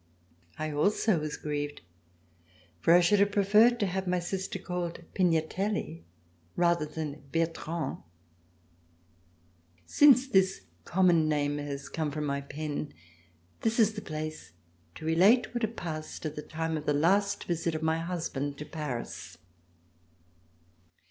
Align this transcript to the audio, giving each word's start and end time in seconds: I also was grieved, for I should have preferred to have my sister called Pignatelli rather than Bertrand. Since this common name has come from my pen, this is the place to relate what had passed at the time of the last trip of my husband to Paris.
I 0.57 0.71
also 0.71 1.19
was 1.19 1.37
grieved, 1.37 1.81
for 2.79 2.91
I 2.95 3.01
should 3.01 3.19
have 3.19 3.31
preferred 3.31 3.79
to 3.79 3.85
have 3.85 4.07
my 4.07 4.17
sister 4.17 4.57
called 4.57 5.03
Pignatelli 5.13 6.01
rather 6.55 6.87
than 6.87 7.21
Bertrand. 7.31 7.97
Since 9.85 10.25
this 10.25 10.61
common 10.85 11.29
name 11.29 11.59
has 11.59 11.87
come 11.87 12.09
from 12.09 12.25
my 12.25 12.41
pen, 12.41 12.95
this 13.61 13.79
is 13.79 13.93
the 13.93 14.01
place 14.01 14.53
to 14.95 15.05
relate 15.05 15.53
what 15.53 15.61
had 15.61 15.77
passed 15.77 16.25
at 16.25 16.35
the 16.35 16.41
time 16.41 16.77
of 16.77 16.87
the 16.87 16.93
last 16.93 17.41
trip 17.45 17.75
of 17.75 17.83
my 17.83 17.99
husband 17.99 18.57
to 18.57 18.65
Paris. 18.65 19.37